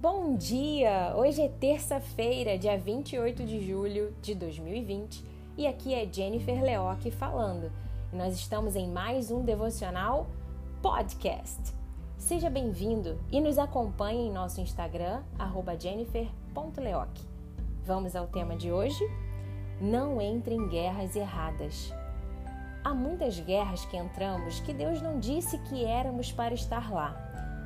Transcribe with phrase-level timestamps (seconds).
[0.00, 1.14] Bom dia!
[1.16, 5.24] Hoje é terça-feira, dia 28 de julho de 2020
[5.56, 7.72] e aqui é Jennifer Leoc falando.
[8.12, 10.26] E nós estamos em mais um devocional
[10.82, 11.72] podcast.
[12.18, 15.22] Seja bem-vindo e nos acompanhe em nosso Instagram,
[15.78, 17.20] jennifer.leoc.
[17.84, 19.04] Vamos ao tema de hoje?
[19.80, 21.92] Não entre em guerras erradas.
[22.84, 27.16] Há muitas guerras que entramos que Deus não disse que éramos para estar lá.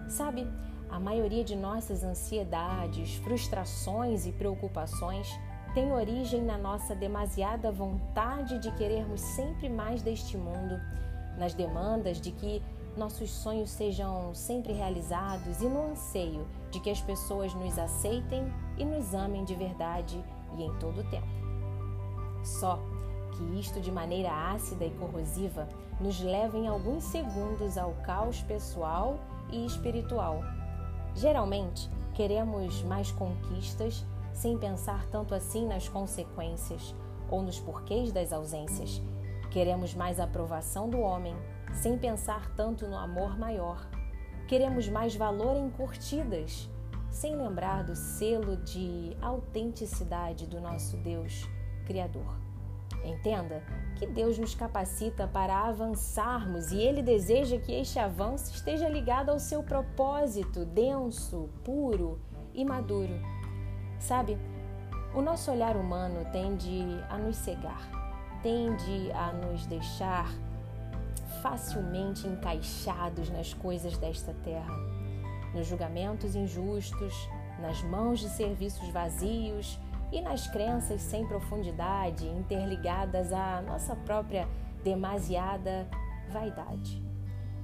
[0.08, 0.46] Sabe,
[0.88, 5.28] a maioria de nossas ansiedades, frustrações e preocupações
[5.74, 10.80] tem origem na nossa demasiada vontade de querermos sempre mais deste mundo,
[11.36, 12.62] nas demandas de que
[12.96, 18.84] nossos sonhos sejam sempre realizados e no anseio de que as pessoas nos aceitem e
[18.84, 20.24] nos amem de verdade
[20.56, 21.26] e em todo o tempo.
[22.44, 22.78] Só
[23.38, 25.68] que isto de maneira ácida e corrosiva
[26.00, 29.18] nos leva em alguns segundos ao caos pessoal
[29.50, 30.42] e espiritual
[31.18, 36.94] Geralmente, queremos mais conquistas sem pensar tanto assim nas consequências
[37.28, 39.02] ou nos porquês das ausências.
[39.50, 41.34] Queremos mais aprovação do homem
[41.74, 43.84] sem pensar tanto no amor maior.
[44.46, 46.70] Queremos mais valor em curtidas
[47.10, 51.48] sem lembrar do selo de autenticidade do nosso Deus
[51.84, 52.47] Criador.
[53.04, 53.62] Entenda
[53.96, 59.38] que Deus nos capacita para avançarmos e Ele deseja que este avanço esteja ligado ao
[59.38, 62.20] seu propósito denso, puro
[62.54, 63.14] e maduro.
[63.98, 64.38] Sabe,
[65.14, 67.90] o nosso olhar humano tende a nos cegar,
[68.42, 70.28] tende a nos deixar
[71.42, 74.74] facilmente encaixados nas coisas desta terra,
[75.54, 77.28] nos julgamentos injustos,
[77.60, 79.78] nas mãos de serviços vazios
[80.10, 84.48] e nas crenças sem profundidade, interligadas à nossa própria
[84.82, 85.88] demasiada
[86.30, 87.02] vaidade.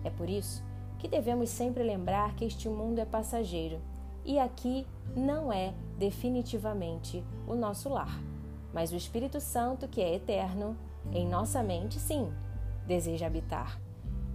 [0.02, 0.62] É por isso
[0.98, 3.80] que devemos sempre lembrar que este mundo é passageiro
[4.24, 8.20] e aqui não é definitivamente o nosso lar,
[8.72, 10.76] mas o Espírito Santo, que é eterno,
[11.12, 12.32] em nossa mente, sim,
[12.86, 13.78] deseja habitar.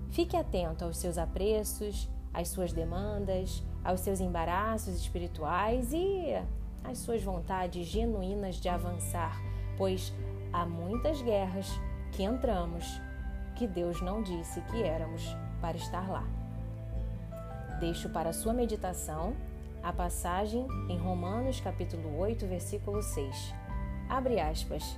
[0.09, 6.35] Fique atento aos seus apressos, às suas demandas, aos seus embaraços espirituais e
[6.83, 9.39] as suas vontades genuínas de avançar,
[9.77, 10.13] pois
[10.51, 11.67] há muitas guerras
[12.11, 12.85] que entramos
[13.55, 15.23] que Deus não disse que éramos
[15.61, 16.25] para estar lá.
[17.79, 19.35] Deixo para sua meditação
[19.83, 23.53] a passagem em Romanos capítulo 8, versículo 6.
[24.09, 24.97] Abre aspas.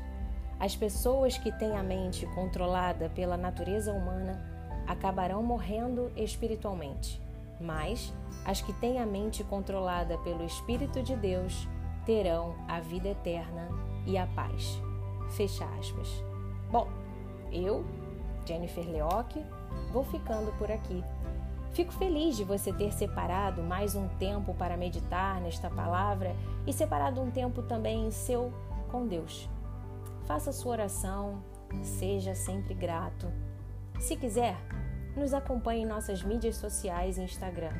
[0.59, 4.43] As pessoas que têm a mente controlada pela natureza humana
[4.87, 7.19] acabarão morrendo espiritualmente
[7.61, 8.13] mas
[8.45, 11.67] as que têm a mente controlada pelo Espírito de Deus
[12.05, 13.69] terão a vida eterna
[14.05, 14.81] e a paz.
[15.31, 16.23] Fecha aspas.
[16.71, 16.87] Bom,
[17.51, 17.85] eu,
[18.45, 19.35] Jennifer Leoc,
[19.91, 21.03] vou ficando por aqui.
[21.73, 26.35] Fico feliz de você ter separado mais um tempo para meditar nesta palavra
[26.67, 28.51] e separado um tempo também seu
[28.89, 29.49] com Deus.
[30.25, 31.41] Faça sua oração,
[31.81, 33.31] seja sempre grato.
[33.99, 34.57] Se quiser,
[35.15, 37.73] nos acompanhe em nossas mídias sociais e Instagram,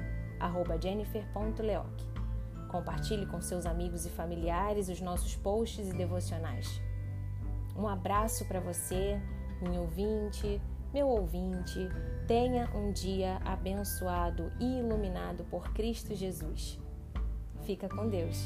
[0.81, 2.11] jennifer.leoc.
[2.69, 6.81] Compartilhe com seus amigos e familiares os nossos posts e devocionais.
[7.75, 9.21] Um abraço para você,
[9.61, 10.61] minha ouvinte,
[10.93, 11.89] meu ouvinte.
[12.27, 16.79] Tenha um dia abençoado e iluminado por Cristo Jesus.
[17.63, 18.45] Fica com Deus.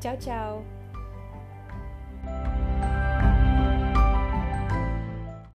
[0.00, 0.64] Tchau, tchau.